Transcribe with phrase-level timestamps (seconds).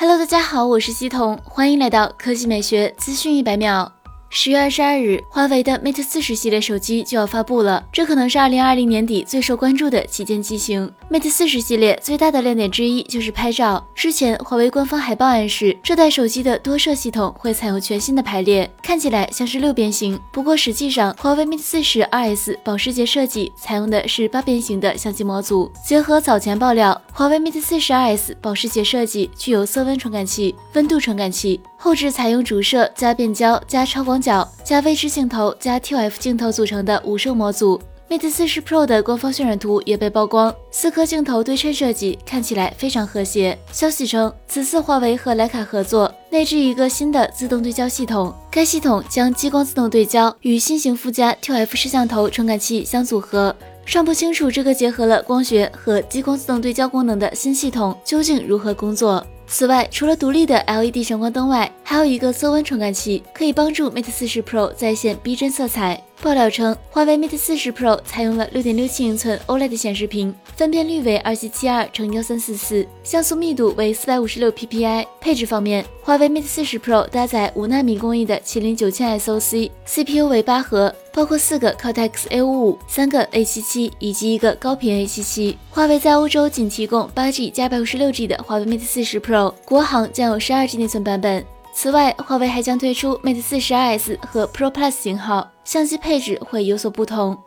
[0.00, 3.92] Hello，大家好，我是西彤，欢迎来到科技美学资讯一百秒。
[4.30, 10.90] 十月二十二日，华为的 Mate 四十系列手机就要发布了，这可能是二零二零年底最受关注的旗舰机型。
[11.10, 13.84] Mate 四十系列最大的亮点之一就是拍照。
[13.92, 20.18] 之前华为官方海报暗示，这代手机的多摄系统会采用全新的排列，看起来像是六边形。
[20.32, 25.70] 不过实际上，华为 Mate 四十 RS 保时捷设计采用的是八边形的相机模组。
[25.84, 31.60] 结合早前爆料，华为 Mate 四十 RS 保时捷设计具有色温传感器、温度传感器。
[31.76, 37.80] 后置采用主摄加变焦加超广角加微支镜头加 TF 镜头组成的五摄模组。
[38.08, 43.56] Mate 40 Pro 的官方渲染图也被曝光，四颗镜头对称设计看起来非常和谐。
[43.70, 53.54] 消息称，此次华为和徕卡合作，内置一个新的自动对焦系统，该系统将激光自动对焦与新型附加 ToF 摄像头传感器相组合。
[53.84, 59.26] 尚不清楚这个结合了光学和激光自动对焦功能的新系统究竟如何工作。
[59.46, 66.00] 此外，除了独立的 LED 闪光灯外，还有一个色温传感器，可以帮助 Mate 40 Pro 再现逼真色彩。
[66.22, 75.06] 爆料称，华为 Mate 40 Pro 采用了6.67英寸 OLED 显示屏，分辨率为2772乘1344，像素密度为456 PPI。
[75.20, 85.56] 配置方面，华为 Mate 40 Pro 搭载五纳米工艺的麒麟9000 SoC，CPU 为八核，包括四个 Cortex A55、三个 A77 以及一个高频 A77。
[85.70, 91.44] 华为在欧洲仅提供 8G 加 156G 的华为 Mate 40 Pro，国行将有 12G 内存版本。
[91.72, 97.38] 此外，华为还将推出 Mate 40 RS 和 Pro Plus 型号，相机配置会有所不同。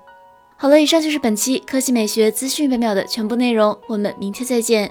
[0.56, 4.90] 好了，以上就是本期科技美学资讯百秒的全部内容，我们明天再见。